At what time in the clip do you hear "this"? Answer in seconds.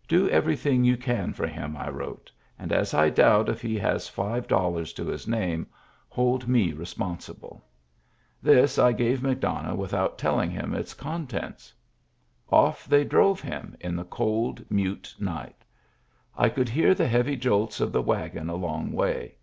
8.40-8.78